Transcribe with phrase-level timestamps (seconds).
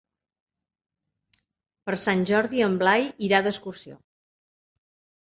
[1.91, 4.03] Per Sant Jordi en Blai irà d'excursió.